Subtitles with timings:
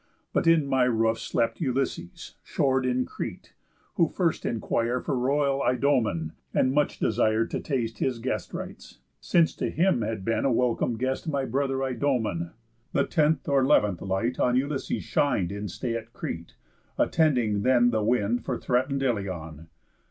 [0.33, 3.53] But in my roof slept Ulysses, shor'd in Crete;
[3.97, 9.53] who first inquir'd For royal Idomen, and much desir'd To taste his guest rites, since
[9.57, 12.49] to him had been A welcome guest my brother Idomen.
[12.93, 16.55] The tenth or 'leventh light on Ulysses shin'd In stay at Crete,
[16.97, 19.67] attending then the wind For threaten'd Ilion.